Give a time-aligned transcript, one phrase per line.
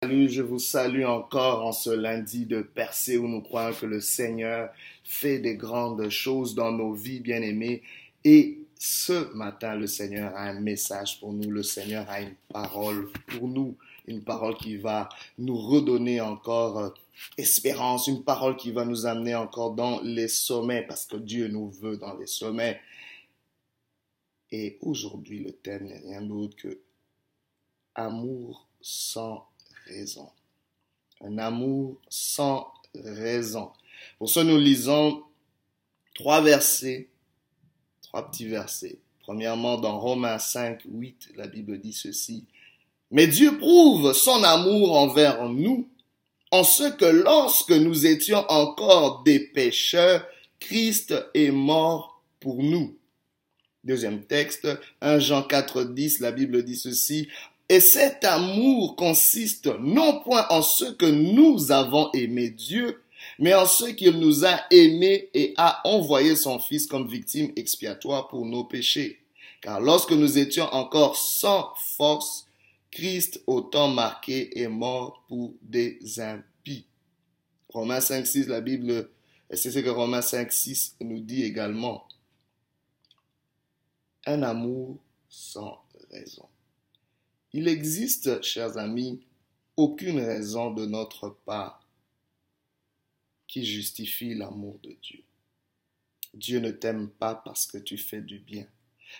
[0.00, 4.00] Salut, je vous salue encore en ce lundi de percée où nous croyons que le
[4.00, 7.82] Seigneur fait des grandes choses dans nos vies, bien-aimés.
[8.22, 11.50] Et ce matin, le Seigneur a un message pour nous.
[11.50, 13.76] Le Seigneur a une parole pour nous.
[14.06, 16.90] Une parole qui va nous redonner encore euh,
[17.36, 18.06] espérance.
[18.06, 21.96] Une parole qui va nous amener encore dans les sommets parce que Dieu nous veut
[21.96, 22.80] dans les sommets.
[24.52, 26.78] Et aujourd'hui, le thème n'est rien d'autre que
[27.96, 29.48] amour sans
[31.20, 33.70] Un amour sans raison.
[34.18, 35.22] Pour ça, nous lisons
[36.14, 37.08] trois versets,
[38.02, 38.98] trois petits versets.
[39.20, 42.44] Premièrement, dans Romains 5, 8, la Bible dit ceci.
[43.10, 45.88] Mais Dieu prouve son amour envers nous
[46.50, 50.26] en ce que lorsque nous étions encore des pécheurs,
[50.60, 52.96] Christ est mort pour nous.
[53.84, 54.68] Deuxième texte,
[55.00, 57.28] 1 Jean 4, 10, la Bible dit ceci.
[57.68, 63.02] Et cet amour consiste non point en ce que nous avons aimé Dieu,
[63.38, 68.28] mais en ce qu'il nous a aimés et a envoyé son Fils comme victime expiatoire
[68.28, 69.20] pour nos péchés.
[69.60, 72.46] Car lorsque nous étions encore sans force,
[72.90, 76.86] Christ, au temps marqué, est mort pour des impies.
[77.68, 79.10] Romains 5, 6, la Bible,
[79.52, 82.08] c'est ce que Romains 5, 6 nous dit également?
[84.24, 84.96] Un amour
[85.28, 86.46] sans raison.
[87.58, 89.18] Il existe, chers amis,
[89.76, 91.84] aucune raison de notre part
[93.48, 95.24] qui justifie l'amour de Dieu.
[96.34, 98.64] Dieu ne t'aime pas parce que tu fais du bien.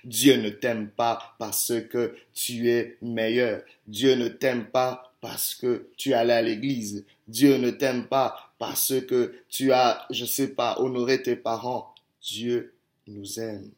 [0.04, 3.64] Dieu ne t'aime pas parce que tu es meilleur.
[3.88, 7.04] Dieu ne t'aime pas parce que tu es allé à l'église.
[7.26, 11.92] Dieu ne t'aime pas parce que tu as, je sais pas, honoré tes parents.
[12.22, 12.72] Dieu
[13.08, 13.72] nous aime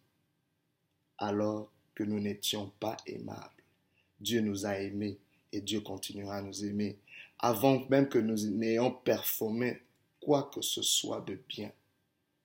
[1.16, 3.59] alors que nous n'étions pas aimables.
[4.20, 5.18] Dieu nous a aimés
[5.52, 6.96] et Dieu continuera à nous aimer
[7.38, 9.80] avant même que nous n'ayons performé
[10.20, 11.72] quoi que ce soit de bien.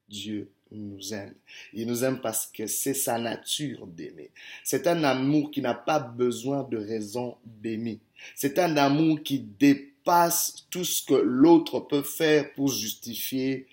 [0.08, 1.34] Dieu nous aime.
[1.74, 4.32] Il nous aime parce que c'est sa nature d'aimer.
[4.64, 8.00] C'est un amour qui n'a pas besoin de raison d'aimer.
[8.36, 13.68] C'est un amour qui dépasse tout ce que l'autre peut faire pour justifier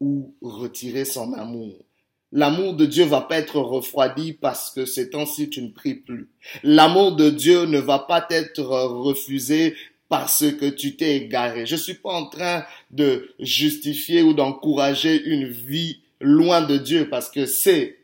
[0.00, 1.76] ou retirer son amour.
[2.32, 6.30] L'amour de Dieu va pas être refroidi parce que ces temps-ci tu ne pries plus.
[6.62, 9.76] L'amour de Dieu ne va pas être refusé
[10.08, 11.66] parce que tu t'es égaré.
[11.66, 17.30] Je suis pas en train de justifier ou d'encourager une vie loin de Dieu parce
[17.30, 17.98] que c'est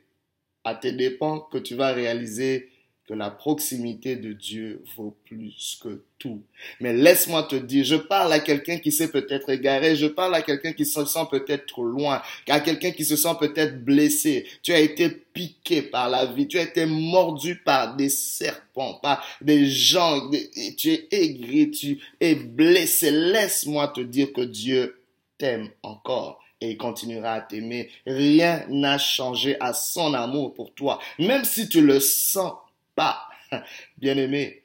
[0.64, 2.68] à tes dépens que tu vas réaliser
[3.08, 6.42] que la proximité de Dieu vaut plus que tout.
[6.78, 10.42] Mais laisse-moi te dire, je parle à quelqu'un qui s'est peut-être égaré, je parle à
[10.42, 14.46] quelqu'un qui se sent peut-être trop loin, à quelqu'un qui se sent peut-être blessé.
[14.62, 19.24] Tu as été piqué par la vie, tu as été mordu par des serpents, par
[19.40, 20.30] des gens,
[20.76, 23.10] tu es aigri, tu es blessé.
[23.10, 25.00] Laisse-moi te dire que Dieu
[25.38, 27.88] t'aime encore et il continuera à t'aimer.
[28.06, 30.98] Rien n'a changé à son amour pour toi.
[31.18, 32.52] Même si tu le sens
[33.98, 34.62] Bien-aimé,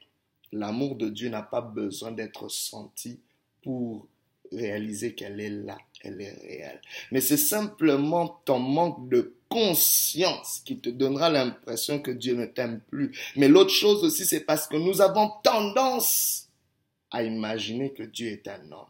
[0.52, 3.20] l'amour de Dieu n'a pas besoin d'être senti
[3.62, 4.06] pour
[4.52, 6.80] réaliser qu'elle est là, elle est réelle.
[7.10, 12.80] Mais c'est simplement ton manque de conscience qui te donnera l'impression que Dieu ne t'aime
[12.90, 13.12] plus.
[13.36, 16.48] Mais l'autre chose aussi, c'est parce que nous avons tendance
[17.10, 18.86] à imaginer que Dieu est un homme.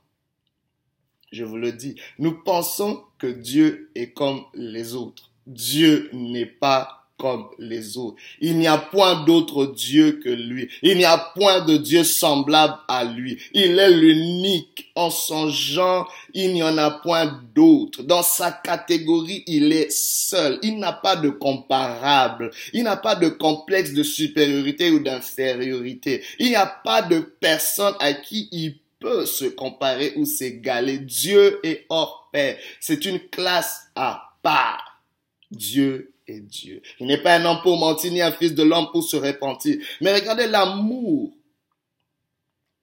[1.33, 5.31] Je vous le dis, nous pensons que Dieu est comme les autres.
[5.47, 8.17] Dieu n'est pas comme les autres.
[8.41, 10.69] Il n'y a point d'autre Dieu que lui.
[10.83, 13.39] Il n'y a point de Dieu semblable à lui.
[13.53, 14.91] Il est l'unique.
[14.97, 18.03] En son genre, il n'y en a point d'autre.
[18.03, 20.59] Dans sa catégorie, il est seul.
[20.63, 22.51] Il n'a pas de comparable.
[22.73, 26.23] Il n'a pas de complexe de supériorité ou d'infériorité.
[26.39, 30.99] Il n'y a pas de personne à qui il peut se comparer ou s'égaler.
[30.99, 32.57] Dieu est hors pair.
[32.81, 35.03] C'est une classe à part.
[35.51, 36.83] Dieu est Dieu.
[37.01, 39.79] Il n'est pas un homme pour mentir, ni un fils de l'homme pour se repentir.
[40.01, 41.33] Mais regardez l'amour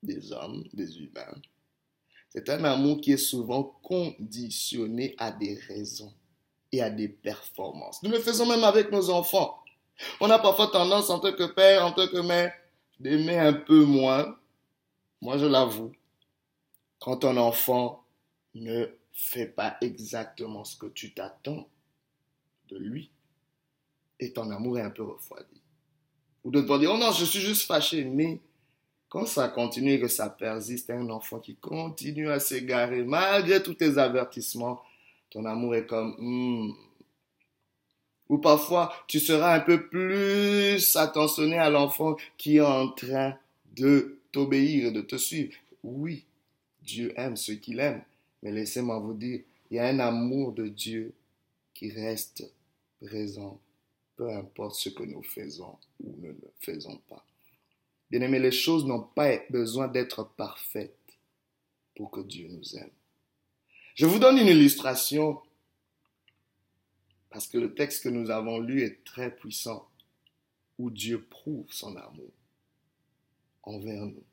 [0.04, 1.36] des hommes, des humains.
[2.30, 6.14] C'est un amour qui est souvent conditionné à des raisons
[6.72, 8.02] et à des performances.
[8.04, 9.62] Nous le faisons même avec nos enfants.
[10.20, 12.54] On a parfois tendance en tant que père, en tant que mère,
[13.00, 14.38] d'aimer un peu moins.
[15.20, 15.92] Moi, je l'avoue.
[17.00, 18.06] Quand ton enfant
[18.56, 21.68] ne fait pas exactement ce que tu t'attends
[22.70, 23.12] de lui,
[24.22, 25.62] et ton amour est un peu refroidi.
[26.44, 28.06] Ou d'autres vont dire, oh non, je suis juste fâché.
[28.06, 28.40] Mais
[29.10, 33.74] quand ça continue et que ça persiste, un enfant qui continue à s'égarer, malgré tous
[33.74, 34.82] tes avertissements,
[35.30, 36.74] ton amour est comme, hmm.
[38.30, 43.36] Ou parfois, tu seras un peu plus attentionné à l'enfant qui est en train
[43.76, 45.52] de t'obéir et de te suivre.
[45.84, 46.24] oui,
[46.82, 48.02] Dieu aime ceux qu'il aime,
[48.42, 51.14] mais laissez-moi vous dire, il y a un amour de Dieu
[51.74, 52.50] qui reste
[53.06, 53.60] présent,
[54.22, 57.26] peu importe ce que nous faisons ou ne faisons pas.
[58.12, 61.18] Bien aimé, les choses n'ont pas besoin d'être parfaites
[61.96, 62.92] pour que Dieu nous aime.
[63.96, 65.42] Je vous donne une illustration
[67.32, 69.90] parce que le texte que nous avons lu est très puissant,
[70.78, 72.32] où Dieu prouve son amour
[73.64, 74.24] envers nous.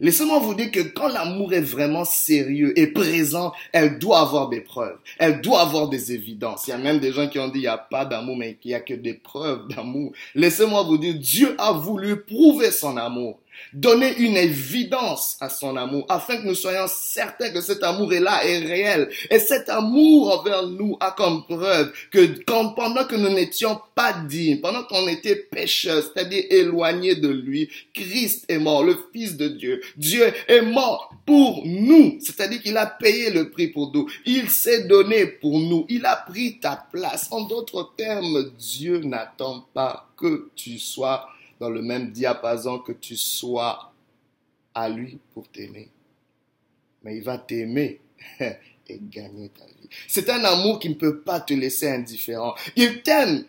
[0.00, 4.62] Laissez-moi vous dire que quand l'amour est vraiment sérieux et présent, elle doit avoir des
[4.62, 4.96] preuves.
[5.18, 6.66] Elle doit avoir des évidences.
[6.66, 8.54] Il y a même des gens qui ont dit il n'y a pas d'amour, mais
[8.54, 10.12] qu'il n'y a que des preuves d'amour.
[10.34, 13.38] Laissez-moi vous dire, Dieu a voulu prouver son amour
[13.72, 18.20] donner une évidence à son amour, afin que nous soyons certains que cet amour est
[18.20, 19.08] là, est réel.
[19.30, 24.12] Et cet amour envers nous a comme preuve que quand, pendant que nous n'étions pas
[24.12, 29.48] dignes, pendant qu'on était pécheurs, c'est-à-dire éloignés de lui, Christ est mort, le Fils de
[29.48, 29.80] Dieu.
[29.96, 34.08] Dieu est mort pour nous, c'est-à-dire qu'il a payé le prix pour nous.
[34.26, 35.86] Il s'est donné pour nous.
[35.88, 37.28] Il a pris ta place.
[37.30, 41.28] En d'autres termes, Dieu n'attend pas que tu sois
[41.60, 43.92] dans le même diapason que tu sois
[44.74, 45.88] à lui pour t'aimer.
[47.02, 48.00] Mais il va t'aimer
[48.40, 49.88] et gagner ta vie.
[50.08, 52.54] C'est un amour qui ne peut pas te laisser indifférent.
[52.76, 53.44] Il t'aime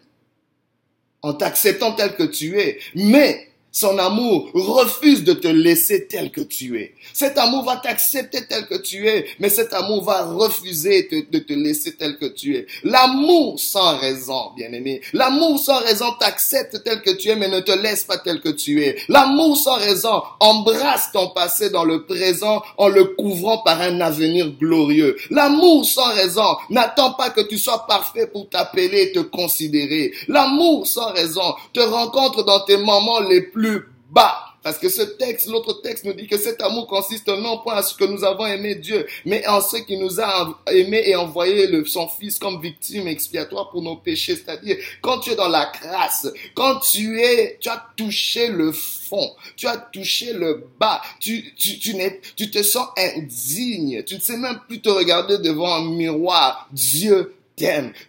[1.21, 6.41] en t'acceptant tel que tu es, mais son amour refuse de te laisser tel que
[6.41, 6.93] tu es.
[7.13, 11.53] Cet amour va t'accepter tel que tu es, mais cet amour va refuser de te
[11.53, 12.67] laisser tel que tu es.
[12.83, 15.01] L'amour sans raison, bien-aimé.
[15.13, 18.49] L'amour sans raison t'accepte tel que tu es, mais ne te laisse pas tel que
[18.49, 18.97] tu es.
[19.07, 24.51] L'amour sans raison embrasse ton passé dans le présent en le couvrant par un avenir
[24.59, 25.15] glorieux.
[25.29, 30.11] L'amour sans raison n'attend pas que tu sois parfait pour t'appeler et te considérer.
[30.27, 33.60] L'amour sans raison te rencontre dans tes moments les plus
[34.09, 34.51] bas.
[34.63, 37.81] Parce que ce texte, l'autre texte nous dit que cet amour consiste non point à
[37.81, 41.65] ce que nous avons aimé Dieu, mais en ce qui nous a aimé et envoyé
[41.65, 44.35] le, son Fils comme victime expiatoire pour nos péchés.
[44.35, 49.31] C'est-à-dire, quand tu es dans la crasse, quand tu es, tu as touché le fond,
[49.55, 51.95] tu as touché le bas, tu, tu, tu,
[52.35, 56.67] tu te sens indigne, tu ne sais même plus te regarder devant un miroir.
[56.71, 57.33] Dieu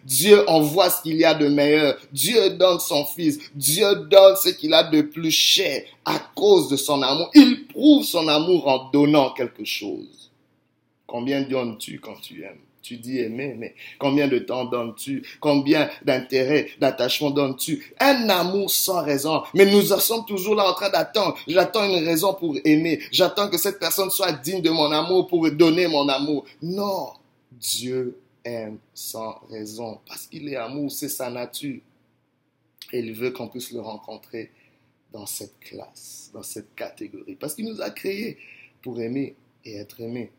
[0.05, 1.97] Dieu envoie ce qu'il y a de meilleur.
[2.11, 3.39] Dieu donne son Fils.
[3.55, 7.29] Dieu donne ce qu'il a de plus cher à cause de son amour.
[7.33, 10.31] Il prouve son amour en donnant quelque chose.
[11.05, 12.59] Combien donnes-tu quand tu aimes?
[12.81, 15.23] Tu dis aimer, mais combien de temps donnes-tu?
[15.39, 17.93] Combien d'intérêt, d'attachement donnes-tu?
[17.97, 19.41] Un amour sans raison.
[19.53, 21.37] Mais nous sommes toujours là en train d'attendre.
[21.47, 22.99] J'attends une raison pour aimer.
[23.09, 26.43] J'attends que cette personne soit digne de mon amour pour donner mon amour.
[26.61, 27.11] Non,
[27.53, 31.81] Dieu aime sans raison, parce qu'il est amour, c'est sa nature.
[32.91, 34.51] Et il veut qu'on puisse le rencontrer
[35.11, 38.37] dans cette classe, dans cette catégorie, parce qu'il nous a créés
[38.81, 40.31] pour aimer et être aimé.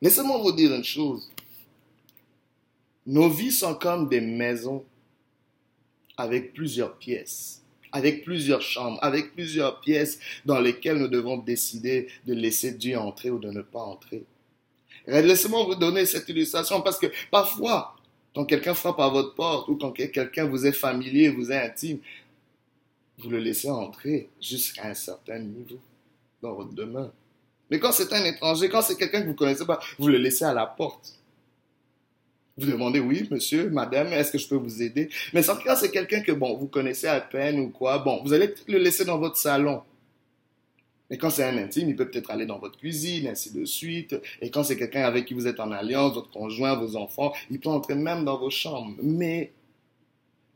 [0.00, 1.30] Laissez-moi vous dire une chose.
[3.06, 4.84] Nos vies sont comme des maisons
[6.16, 7.62] avec plusieurs pièces,
[7.92, 13.30] avec plusieurs chambres, avec plusieurs pièces dans lesquelles nous devons décider de laisser Dieu entrer
[13.30, 14.24] ou de ne pas entrer.
[15.06, 17.96] Laissez-moi vous donner cette illustration parce que parfois,
[18.34, 21.98] quand quelqu'un frappe à votre porte ou quand quelqu'un vous est familier, vous est intime,
[23.18, 25.78] vous le laissez entrer jusqu'à un certain niveau
[26.42, 27.12] dans votre demeure.
[27.70, 30.18] Mais quand c'est un étranger, quand c'est quelqu'un que vous ne connaissez pas, vous le
[30.18, 31.14] laissez à la porte.
[32.58, 35.10] Vous demandez, oui, monsieur, madame, est-ce que je peux vous aider?
[35.34, 38.32] Mais sans cas, c'est quelqu'un que, bon, vous connaissez à peine ou quoi, bon, vous
[38.32, 39.82] allez le laisser dans votre salon.
[41.10, 44.16] Et quand c'est un intime, il peut peut-être aller dans votre cuisine, ainsi de suite.
[44.40, 47.60] Et quand c'est quelqu'un avec qui vous êtes en alliance, votre conjoint, vos enfants, il
[47.60, 48.96] peut entrer même dans vos chambres.
[49.02, 49.52] Mais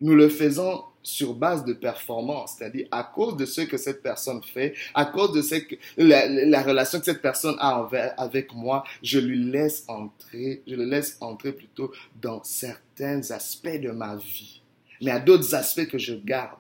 [0.00, 4.42] nous le faisons sur base de performance, c'est-à-dire à cause de ce que cette personne
[4.42, 7.88] fait, à cause de ce que, la, relation que cette personne a
[8.19, 11.90] avec moi, je lui laisse entrer, je le laisse entrer plutôt
[12.21, 14.61] dans certains aspects de ma vie,
[15.00, 16.59] mais à d'autres aspects que je garde.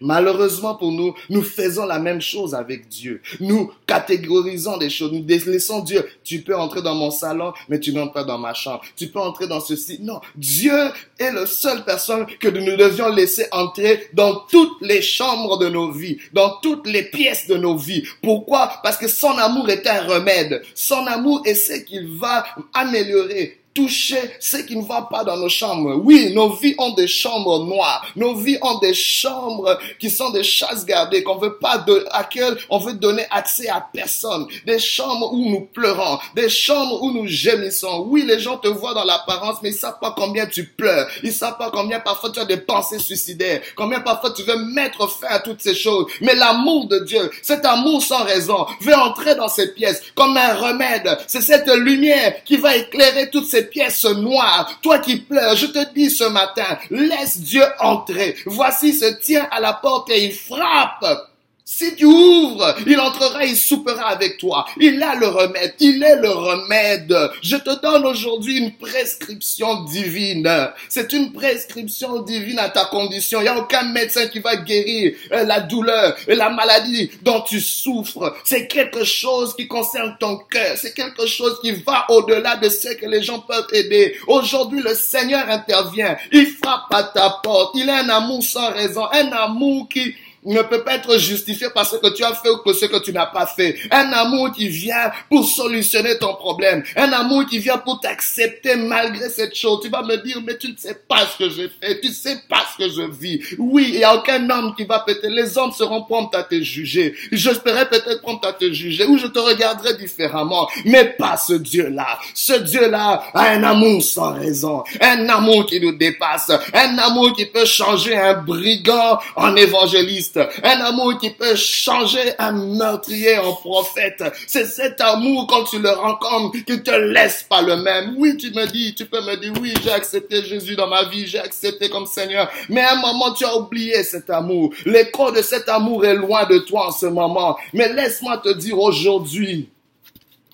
[0.00, 3.20] Malheureusement pour nous, nous faisons la même chose avec Dieu.
[3.38, 5.12] Nous catégorisons des choses.
[5.12, 6.08] Nous laissons Dieu.
[6.24, 8.82] Tu peux entrer dans mon salon, mais tu n'entres pas dans ma chambre.
[8.96, 9.98] Tu peux entrer dans ceci.
[10.00, 10.20] Non.
[10.36, 15.68] Dieu est la seule personne que nous devions laisser entrer dans toutes les chambres de
[15.68, 18.04] nos vies, dans toutes les pièces de nos vies.
[18.22, 18.72] Pourquoi?
[18.82, 20.62] Parce que son amour est un remède.
[20.74, 25.48] Son amour est ce qu'il va améliorer toucher ce qui ne va pas dans nos
[25.48, 25.94] chambres.
[26.02, 28.04] Oui, nos vies ont des chambres noires.
[28.16, 32.24] Nos vies ont des chambres qui sont des chasses gardées qu'on veut pas de, à
[32.24, 34.46] quelles on veut donner accès à personne.
[34.66, 36.18] Des chambres où nous pleurons.
[36.34, 38.06] Des chambres où nous gémissons.
[38.08, 41.08] Oui, les gens te voient dans l'apparence, mais ils savent pas combien tu pleures.
[41.22, 43.60] Ils savent pas combien parfois tu as des pensées suicidaires.
[43.76, 46.06] Combien parfois tu veux mettre fin à toutes ces choses.
[46.20, 50.54] Mais l'amour de Dieu, cet amour sans raison, veut entrer dans ces pièces comme un
[50.54, 51.18] remède.
[51.28, 54.78] C'est cette lumière qui va éclairer toutes ces pièces noires.
[54.82, 58.36] Toi qui pleures, je te dis ce matin, laisse Dieu entrer.
[58.46, 61.29] Voici se tient à la porte et il frappe.
[61.72, 64.66] Si tu ouvres, il entrera, il soupera avec toi.
[64.80, 65.72] Il a le remède.
[65.78, 67.16] Il est le remède.
[67.42, 70.50] Je te donne aujourd'hui une prescription divine.
[70.88, 73.38] C'est une prescription divine à ta condition.
[73.38, 77.40] Il n'y a aucun médecin qui va guérir euh, la douleur et la maladie dont
[77.42, 78.36] tu souffres.
[78.42, 80.76] C'est quelque chose qui concerne ton cœur.
[80.76, 84.16] C'est quelque chose qui va au-delà de ce que les gens peuvent aider.
[84.26, 86.16] Aujourd'hui, le Seigneur intervient.
[86.32, 87.76] Il frappe à ta porte.
[87.76, 89.04] Il a un amour sans raison.
[89.12, 92.58] Un amour qui ne peut pas être justifié par ce que tu as fait ou
[92.58, 93.76] que ce que tu n'as pas fait.
[93.90, 96.82] Un amour qui vient pour solutionner ton problème.
[96.96, 99.80] Un amour qui vient pour t'accepter malgré cette chose.
[99.82, 102.00] Tu vas me dire, mais tu ne sais pas ce que j'ai fait.
[102.00, 103.40] Tu ne sais pas ce que je vis.
[103.58, 106.60] Oui, il n'y a aucun homme qui va peut-être, les hommes seront prompts à te
[106.60, 107.14] juger.
[107.32, 110.68] J'espérais peut-être prompt à te juger ou je te regarderai différemment.
[110.86, 112.18] Mais pas ce Dieu-là.
[112.34, 114.84] Ce Dieu-là a un amour sans raison.
[115.00, 116.50] Un amour qui nous dépasse.
[116.72, 122.52] Un amour qui peut changer un brigand en évangéliste un amour qui peut changer un
[122.52, 124.22] meurtrier en prophète.
[124.46, 128.14] C'est cet amour quand tu le rencontres qui te laisse pas le même.
[128.16, 131.26] Oui, tu me dis, tu peux me dire, oui, j'ai accepté Jésus dans ma vie,
[131.26, 132.50] j'ai accepté comme Seigneur.
[132.68, 134.72] Mais à un moment, tu as oublié cet amour.
[134.84, 137.56] L'écho de cet amour est loin de toi en ce moment.
[137.72, 139.68] Mais laisse-moi te dire aujourd'hui,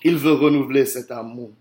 [0.03, 1.51] il veut renouveler cet amour.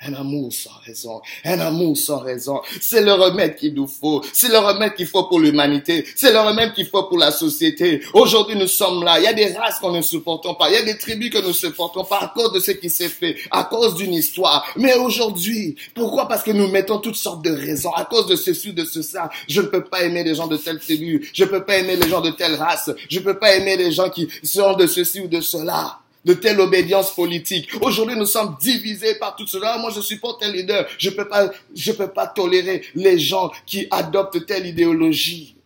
[0.00, 2.60] Un amour sans raison, un amour sans raison.
[2.80, 4.22] C'est le remède qu'il nous faut.
[4.32, 6.06] C'est le remède qu'il faut pour l'humanité.
[6.14, 8.00] C'est le remède qu'il faut pour la société.
[8.14, 9.18] Aujourd'hui, nous sommes là.
[9.18, 10.70] Il y a des races qu'on ne supportons pas.
[10.70, 12.88] Il y a des tribus que nous ne supportons pas à cause de ce qui
[12.90, 14.64] s'est fait, à cause d'une histoire.
[14.76, 16.28] Mais aujourd'hui, pourquoi?
[16.28, 17.90] Parce que nous mettons toutes sortes de raisons.
[17.90, 19.28] À cause de ceci, de ce, ça.
[19.48, 21.28] Je ne peux pas aimer les gens de telle tribu.
[21.32, 22.88] Je ne peux pas aimer les gens de telle race.
[23.08, 26.34] Je ne peux pas aimer les gens qui sont de ceci ou de cela de
[26.34, 27.70] telle obédience politique.
[27.80, 29.78] Aujourd'hui, nous sommes divisés par tout cela.
[29.78, 30.86] Moi, je supporte tel leader.
[30.98, 35.56] Je peux pas, je peux pas tolérer les gens qui adoptent telle idéologie.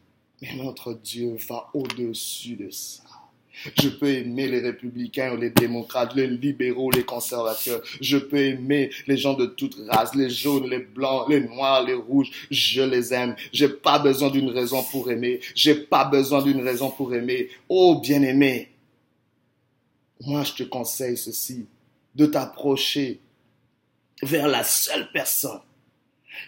[0.41, 3.03] Mais notre Dieu va au-dessus de ça.
[3.81, 7.83] Je peux aimer les républicains ou les démocrates, les libéraux, les conservateurs.
[8.01, 11.95] Je peux aimer les gens de toute race, les jaunes, les blancs, les noirs, les
[11.95, 12.31] rouges.
[12.51, 13.35] Je les aime.
[13.53, 15.41] J'ai pas besoin d'une raison pour aimer.
[15.57, 17.51] J'ai pas besoin d'une raison pour aimer.
[17.69, 18.72] Oh, bien aimé,
[20.27, 21.67] moi je te conseille ceci,
[22.15, 23.21] de t'approcher
[24.23, 25.61] vers la seule personne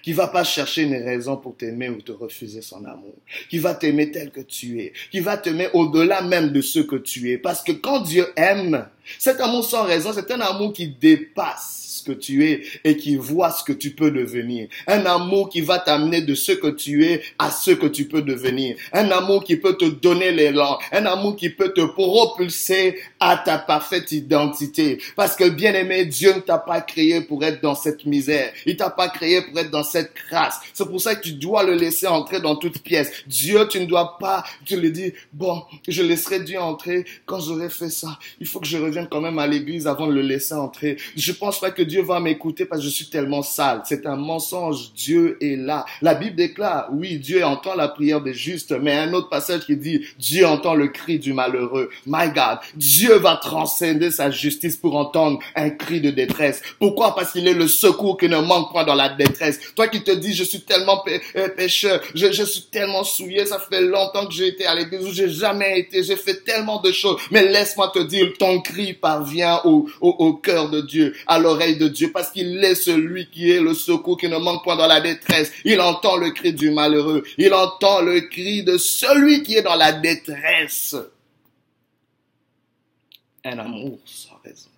[0.02, 3.14] qui va pas chercher une raison pour t'aimer ou te refuser son amour,
[3.48, 6.96] qui va t'aimer tel que tu es, qui va t'aimer au-delà même de ce que
[6.96, 7.38] tu es.
[7.38, 8.88] Parce que quand Dieu aime,
[9.18, 13.50] cet amour sans raison, c'est un amour qui dépasse que tu es et qui voit
[13.50, 14.68] ce que tu peux devenir.
[14.86, 18.22] Un amour qui va t'amener de ce que tu es à ce que tu peux
[18.22, 18.76] devenir.
[18.92, 20.78] Un amour qui peut te donner l'élan.
[20.92, 25.00] Un amour qui peut te propulser à ta parfaite identité.
[25.16, 28.52] Parce que bien aimé, Dieu ne t'a pas créé pour être dans cette misère.
[28.66, 30.60] Il t'a pas créé pour être dans cette crasse.
[30.72, 33.10] C'est pour ça que tu dois le laisser entrer dans toute pièce.
[33.26, 37.70] Dieu, tu ne dois pas, tu le dis, bon, je laisserai Dieu entrer quand j'aurai
[37.70, 38.18] fait ça.
[38.40, 40.96] Il faut que je revienne quand même à l'église avant de le laisser entrer.
[41.16, 43.82] Je pense pas que Dieu va m'écouter parce que je suis tellement sale.
[43.84, 44.92] C'est un mensonge.
[44.94, 45.84] Dieu est là.
[46.02, 49.76] La Bible déclare, oui, Dieu entend la prière des justes, mais un autre passage qui
[49.76, 51.90] dit, Dieu entend le cri du malheureux.
[52.06, 56.62] My God, Dieu va transcender sa justice pour entendre un cri de détresse.
[56.78, 57.14] Pourquoi?
[57.14, 59.60] Parce qu'il est le secours qui ne manque point dans la détresse.
[59.74, 61.02] Toi qui te dis, je suis tellement
[61.36, 65.06] euh, pécheur, je, je suis tellement souillé, ça fait longtemps que j'ai été à l'église
[65.06, 67.20] où j'ai jamais été, j'ai fait tellement de choses.
[67.30, 71.78] Mais laisse-moi te dire, ton cri parvient au, au, au cœur de Dieu, à l'oreille
[71.78, 74.86] de Dieu parce qu'il est celui qui est le secours qui ne manque point dans
[74.86, 75.52] la détresse.
[75.64, 77.24] Il entend le cri du malheureux.
[77.38, 80.96] Il entend le cri de celui qui est dans la détresse.
[83.44, 84.70] Un amour sans raison.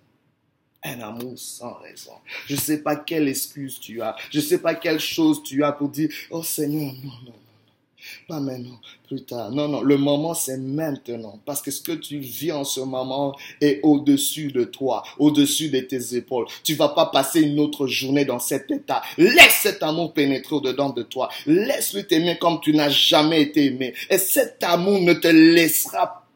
[0.83, 2.13] Un amour sans raison.
[2.47, 4.15] Je ne sais pas quelle excuse tu as.
[4.29, 7.33] Je ne sais pas quelle chose tu as pour dire, oh Seigneur, non, non,
[8.27, 9.51] pas maintenant, plus tard.
[9.51, 11.39] Non, non, le moment c'est maintenant.
[11.45, 15.79] Parce que ce que tu vis en ce moment est au-dessus de toi, au-dessus de
[15.79, 16.45] tes épaules.
[16.63, 19.01] Tu vas pas passer une autre journée dans cet état.
[19.17, 21.29] Laisse cet amour pénétrer au-dedans de toi.
[21.45, 23.93] Laisse-le t'aimer comme tu n'as jamais été aimé.
[24.09, 26.26] Et cet amour ne te laissera pas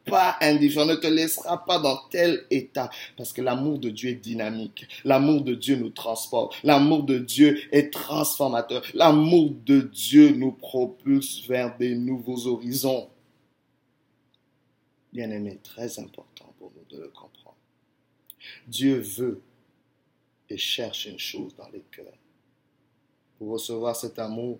[0.41, 2.89] indifférent, ne te laissera pas dans tel état.
[3.17, 4.87] Parce que l'amour de Dieu est dynamique.
[5.03, 6.55] L'amour de Dieu nous transporte.
[6.63, 8.83] L'amour de Dieu est transformateur.
[8.93, 13.09] L'amour de Dieu nous propulse vers des nouveaux horizons.
[15.13, 17.57] Bien aimé, très important pour nous de le comprendre.
[18.67, 19.41] Dieu veut
[20.49, 22.17] et cherche une chose dans les cœurs.
[23.37, 24.59] Pour recevoir cet amour,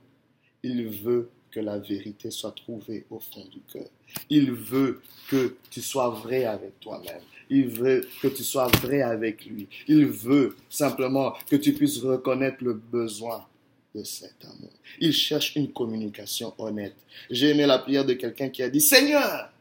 [0.63, 3.87] il veut que la vérité soit trouvée au fond du cœur.
[4.29, 7.21] Il veut que tu sois vrai avec toi-même.
[7.49, 9.67] Il veut que tu sois vrai avec lui.
[9.87, 13.45] Il veut simplement que tu puisses reconnaître le besoin
[13.93, 14.71] de cet amour.
[14.99, 16.95] Il cherche une communication honnête.
[17.29, 19.51] J'ai aimé la prière de quelqu'un qui a dit, Seigneur,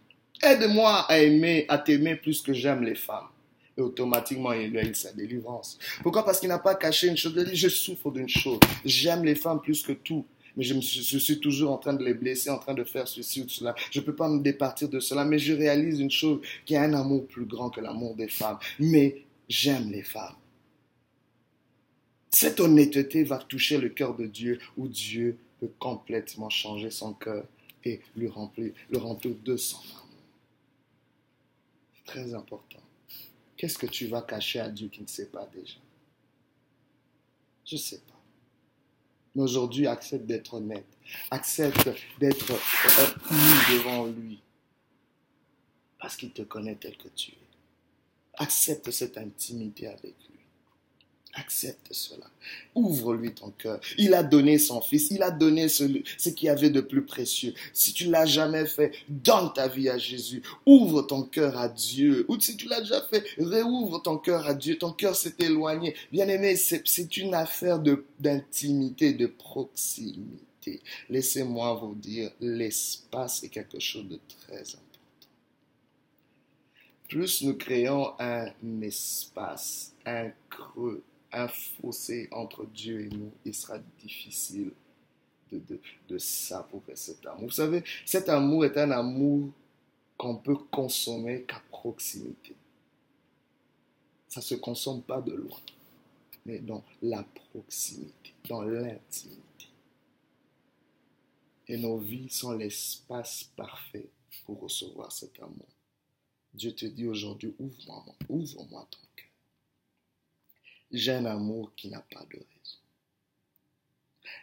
[0.41, 3.27] aide-moi à aimer, à t'aimer plus que j'aime les femmes.
[3.77, 5.79] Et automatiquement, il a eu sa délivrance.
[6.03, 6.25] Pourquoi?
[6.25, 7.33] Parce qu'il n'a pas caché une chose.
[7.35, 8.61] Il a dit, je souffre d'une chose.
[8.85, 10.25] J'aime les femmes plus que tout
[10.57, 13.49] mais je, suis toujours en train de les blesser, en train de faire ceci ou
[13.49, 13.75] cela.
[13.91, 16.77] Je ne peux pas me départir de cela, mais je réalise une chose, qu'il y
[16.77, 18.59] a un amour plus grand que l'amour des femmes.
[18.79, 20.35] Mais j'aime les femmes.
[22.31, 27.45] Cette honnêteté va toucher le cœur de Dieu, où Dieu peut complètement changer son cœur
[27.85, 30.07] et lui remplir, le remplir de son amour.
[31.95, 32.81] C'est très important.
[33.57, 35.79] Qu'est-ce que tu vas cacher à Dieu qui ne sait pas déjà?
[37.67, 38.20] Je ne sais pas.
[39.41, 40.87] Aujourd'hui, accepte d'être honnête.
[41.31, 42.53] Accepte d'être
[43.31, 44.43] nu devant lui.
[45.99, 47.39] Parce qu'il te connaît tel que tu es.
[48.35, 50.40] Accepte cette intimité avec lui.
[51.41, 52.27] Accepte cela.
[52.75, 53.81] Ouvre-lui ton cœur.
[53.97, 55.11] Il a donné son fils.
[55.11, 55.85] Il a donné ce,
[56.19, 57.55] ce qu'il y avait de plus précieux.
[57.73, 60.43] Si tu l'as jamais fait, donne ta vie à Jésus.
[60.67, 62.27] Ouvre ton cœur à Dieu.
[62.29, 64.77] Ou si tu l'as déjà fait, réouvre ton cœur à Dieu.
[64.77, 65.95] Ton cœur s'est éloigné.
[66.13, 67.81] Bien aimé, c'est une affaire
[68.19, 70.83] d'intimité, de proximité.
[71.09, 74.87] Laissez-moi vous dire, l'espace est quelque chose de très important.
[77.09, 83.79] Plus nous créons un espace, un creux, un fossé entre Dieu et nous, il sera
[84.01, 84.73] difficile
[85.53, 87.47] de, de, de savourer cet amour.
[87.47, 89.51] Vous savez, cet amour est un amour
[90.17, 92.55] qu'on peut consommer qu'à proximité.
[94.29, 95.61] Ça ne se consomme pas de loin,
[96.47, 99.41] mais dans la proximité, dans l'intimité.
[101.69, 104.09] Et nos vies sont l'espace parfait
[104.45, 105.69] pour recevoir cet amour.
[106.53, 108.99] Dieu te dit aujourd'hui, ouvre-moi ouvre-moi ton
[110.91, 112.79] j'ai un amour qui n'a pas de raison.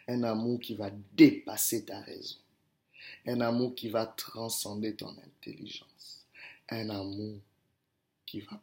[0.08, 2.38] Un amour qui va dépasser ta raison.
[3.26, 6.26] Un amour qui va transcender ton intelligence.
[6.70, 7.40] Un amour
[8.26, 8.60] qui va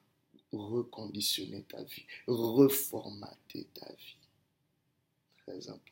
[0.52, 4.18] reconditionner ta vie, reformater ta vie.
[5.46, 5.92] Très important.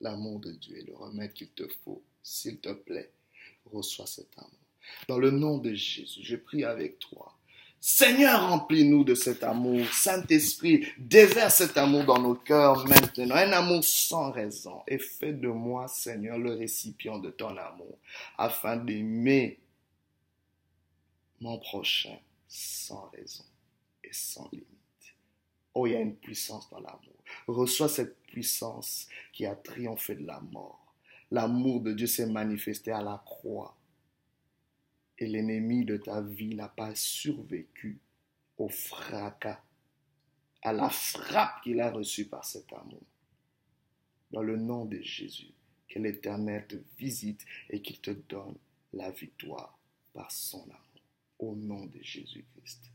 [0.00, 2.02] L'amour de Dieu est le remède qu'il te faut.
[2.22, 3.12] S'il te plaît,
[3.66, 4.50] reçois cet amour.
[5.08, 7.36] Dans le nom de Jésus, je prie avec toi
[7.82, 9.86] Seigneur, remplis-nous de cet amour.
[9.90, 13.36] Saint-Esprit, déverse cet amour dans nos cœurs maintenant.
[13.36, 14.82] Un amour sans raison.
[14.86, 17.96] Et fais de moi, Seigneur, le récipient de ton amour,
[18.36, 19.58] afin d'aimer
[21.40, 23.44] mon prochain sans raison
[24.04, 24.66] et sans limite.
[25.72, 27.16] Oh, il y a une puissance dans l'amour.
[27.46, 30.94] Reçois cette puissance qui a triomphé de la mort.
[31.30, 33.74] L'amour de Dieu s'est manifesté à la croix
[35.20, 38.00] et l'ennemi de ta vie n'a pas survécu
[38.56, 39.62] au fracas,
[40.62, 43.02] à la frappe qu'il a reçue par cet amour.
[44.30, 45.52] Dans le nom de Jésus,
[45.88, 48.56] que l'Éternel te visite et qu'il te donne
[48.92, 49.78] la victoire
[50.12, 50.76] par son amour.
[51.38, 52.89] Au nom de Jésus-Christ.